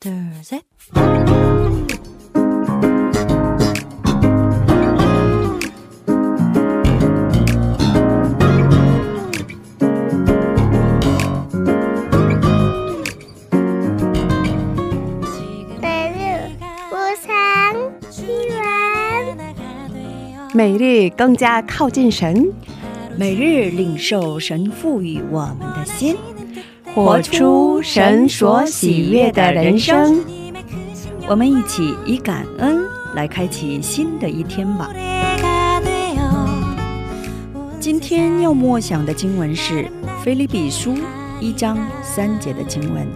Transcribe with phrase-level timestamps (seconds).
[0.00, 0.12] 둘,
[0.42, 0.62] 셋.
[15.80, 16.56] 매일
[16.90, 19.38] 우상 시원
[20.54, 22.52] 每日更加靠近神，
[23.16, 26.16] 每日领受神赋予我们的心，
[26.97, 30.25] 活出神所喜悦的人生。
[31.27, 34.89] 我们一起以感恩来开启新的一天吧。
[37.79, 39.83] 今天要默想的经文是
[40.23, 40.93] 《菲利比书》
[41.39, 43.07] 一章三节的经文。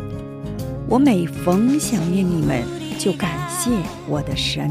[0.88, 2.62] 我每逢想念你们，
[3.00, 3.72] 就感谢
[4.08, 4.70] 我的神。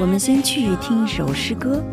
[0.00, 1.84] 我们先去听一首诗歌，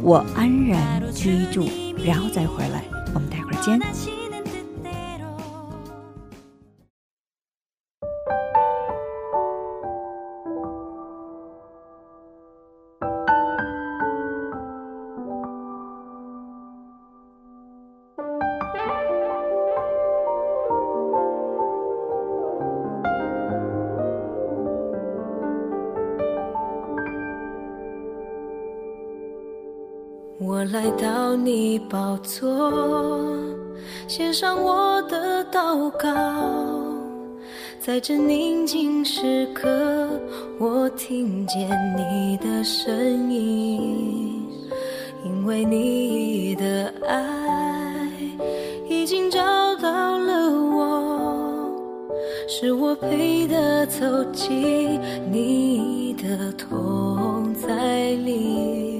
[0.00, 1.68] 我安然居住，
[2.02, 2.82] 然后再回来。
[3.12, 3.78] 我们待会儿见。
[30.62, 32.70] 我来到你宝座，
[34.06, 36.08] 献上我的祷告，
[37.80, 40.08] 在这宁静时刻，
[40.60, 44.46] 我听见你的声音，
[45.24, 48.08] 因为你的爱
[48.88, 49.40] 已经找
[49.82, 51.72] 到了我，
[52.46, 58.91] 是我配得走进你的同在里。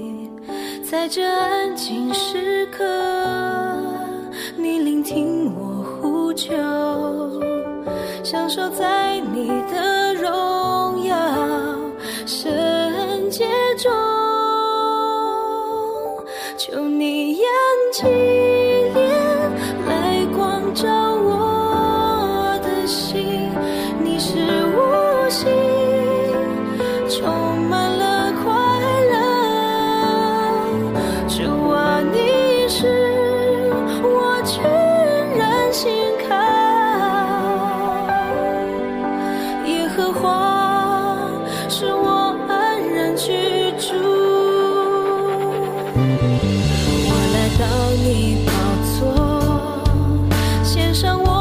[1.03, 2.81] 在这安静时刻，
[4.55, 6.55] 你聆听我呼求，
[8.23, 11.13] 享受在你的荣耀
[12.25, 12.49] 圣
[13.29, 13.45] 洁
[13.77, 13.91] 中。
[16.57, 17.22] 求你
[41.75, 43.31] 是我安然居
[43.79, 43.95] 住。
[47.09, 47.65] 我来到
[48.03, 48.51] 你宝
[48.93, 49.01] 座，
[50.63, 51.32] 献上我。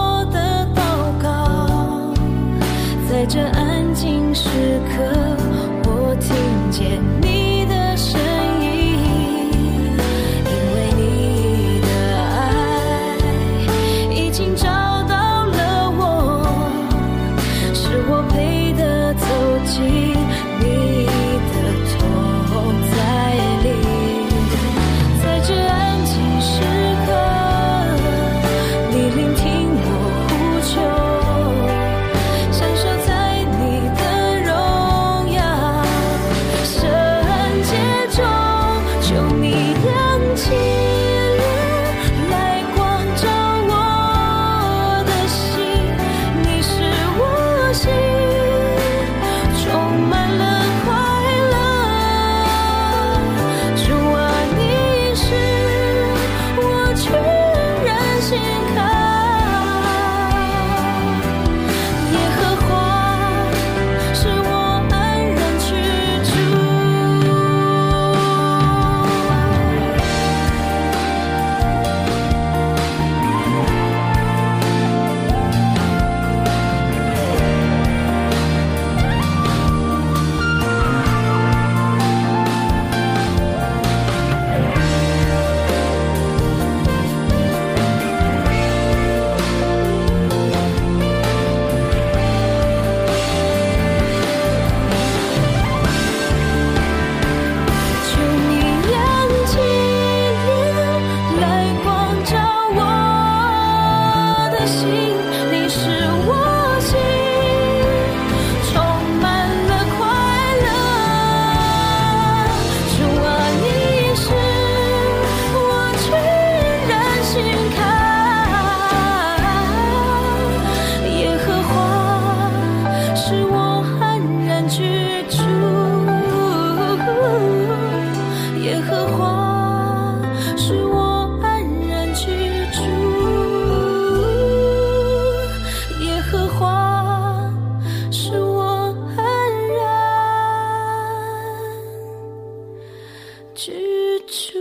[143.54, 144.58] 支出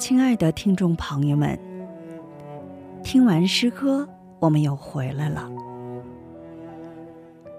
[0.00, 1.60] 亲爱的听众朋友们，
[3.04, 4.08] 听完诗歌，
[4.38, 5.46] 我们又回来了。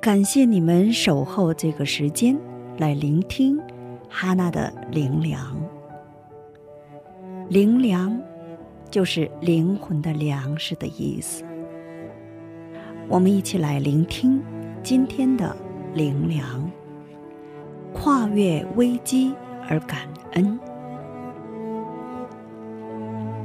[0.01, 2.35] 感谢你们守候这个时间
[2.79, 3.61] 来聆听
[4.09, 5.55] 哈娜的灵粮。
[7.47, 8.19] 灵粮
[8.89, 11.43] 就是灵魂的粮食的意思。
[13.07, 14.41] 我们一起来聆听
[14.81, 15.55] 今天的
[15.93, 16.71] 灵粮。
[17.93, 19.31] 跨越危机
[19.69, 19.99] 而感
[20.31, 20.59] 恩。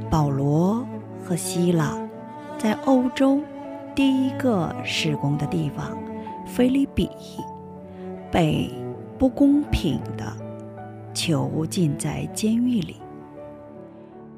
[0.09, 0.85] 保罗
[1.23, 1.97] 和希腊
[2.57, 3.41] 在欧洲
[3.93, 5.97] 第一个施工的地方
[6.45, 7.09] 菲利比，
[8.31, 8.71] 被
[9.17, 10.35] 不公平的
[11.13, 12.95] 囚禁在监狱里，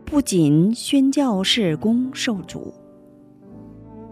[0.06, 2.74] 不仅宣教事工受阻，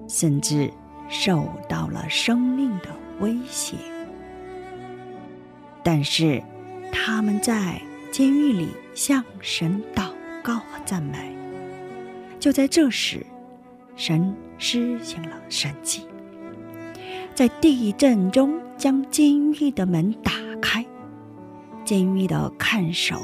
[0.07, 0.71] 甚至
[1.09, 2.89] 受到了生命的
[3.19, 3.75] 威胁。
[5.83, 6.44] 但是，
[6.92, 7.81] 他们在
[8.12, 10.12] 监狱里向神祷
[10.44, 11.36] 告和赞美。
[12.39, 13.25] 就在这时，
[13.95, 16.06] 神施行了神迹，
[17.34, 20.31] 在地震中将监狱的门打
[20.62, 20.86] 开。
[21.84, 23.18] 监狱的看守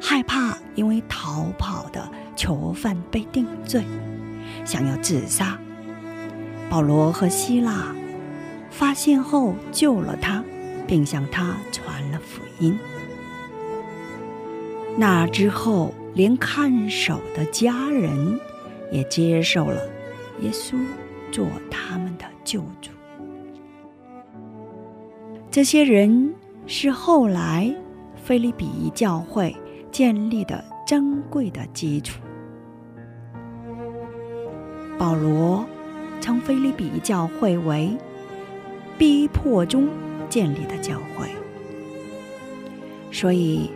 [0.00, 3.84] 害怕因为逃跑的囚犯被定罪，
[4.64, 5.58] 想要自杀。
[6.68, 7.94] 保罗和希腊
[8.70, 10.44] 发现后救了他。
[10.90, 12.76] 并向他传了福音。
[14.96, 18.40] 那之后，连看守的家人
[18.90, 19.80] 也接受了
[20.40, 20.76] 耶稣
[21.30, 22.90] 做他们的救主。
[25.50, 26.34] 这些人
[26.66, 27.74] 是后来
[28.16, 29.54] 菲利比教会
[29.90, 32.20] 建立的珍贵的基础。
[34.98, 35.64] 保罗
[36.20, 37.96] 称菲利比教会为
[38.98, 39.88] 逼迫中。
[40.28, 41.28] 建立的教会，
[43.10, 43.68] 所以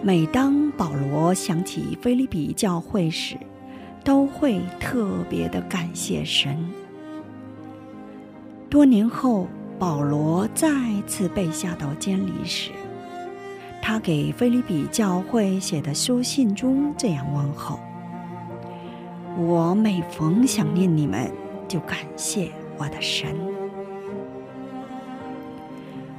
[0.00, 3.36] 每当保罗想起菲利比教会时，
[4.08, 6.56] 都会特别的感谢神。
[8.70, 9.46] 多年后，
[9.78, 10.70] 保罗再
[11.06, 12.70] 次被下到监里时，
[13.82, 17.78] 他给菲利比教会写的书信中这样问候
[19.36, 21.30] ：“我每逢想念你们，
[21.68, 23.28] 就感谢我的神。”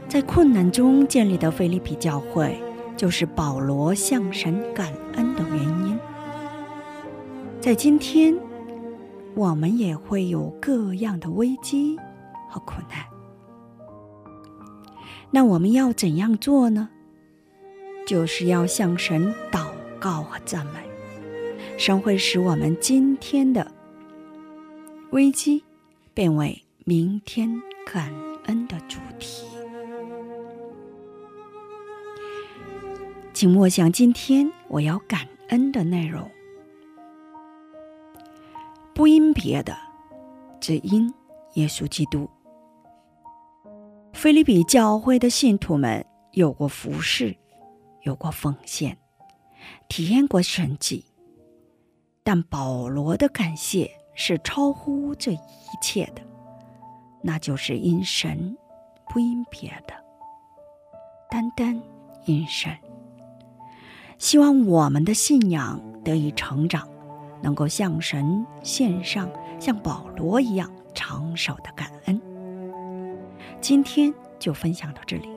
[0.08, 2.62] 在困难中建立的菲利比教会，
[2.96, 5.79] 就是保罗向神感恩的原因。
[7.62, 8.33] 在今天，
[9.36, 12.00] 我们也会有各样的危机
[12.50, 13.06] 和苦难。
[15.30, 16.90] 那我们要怎样做呢？
[18.07, 19.68] 就是要向神祷
[20.00, 20.80] 告和赞美，
[21.78, 23.69] 神会使我们今天的
[25.12, 25.62] 危机
[26.14, 28.10] 变为明天感
[28.45, 29.45] 恩的主题。
[33.33, 36.30] 请默想今天我要感恩的内容，
[39.00, 39.78] 不因别的，
[40.60, 41.10] 只因
[41.54, 42.30] 耶稣基督。
[44.12, 47.34] 菲利比教会的信徒们有过服侍，
[48.02, 48.98] 有过奉献，
[49.88, 51.06] 体验过神迹，
[52.26, 55.40] 但保罗的感谢是超乎这一
[55.82, 56.22] 切的，
[57.22, 58.58] 那就是因神，
[59.08, 59.94] 不因别的，
[61.30, 61.82] 单单
[62.26, 62.78] 因神。
[64.18, 66.86] 希望我们的信仰得以成长，
[67.42, 69.30] 能够向神献上
[69.60, 72.22] 像保罗一样长守的感恩。
[73.62, 75.30] 今天就分享到这里，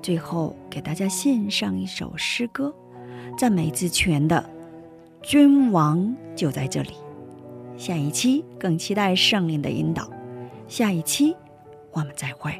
[0.00, 2.74] 最后给大家献上一首诗歌，
[3.36, 4.44] 赞美之泉的
[5.28, 6.90] 《君王就在这里》。
[7.76, 10.08] 下一期更期待圣灵的引导，
[10.68, 11.36] 下一期
[11.90, 12.54] 我们再会。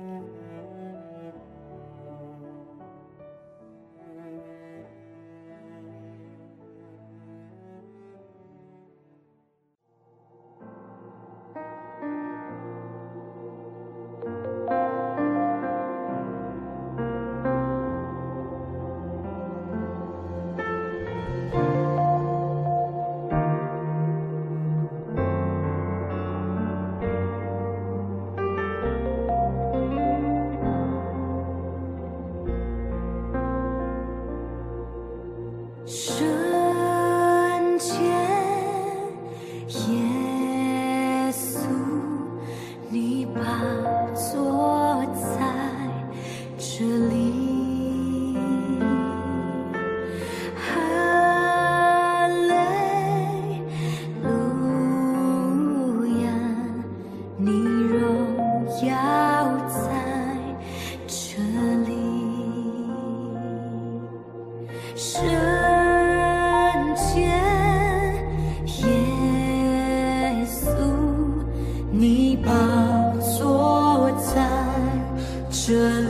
[75.66, 76.03] should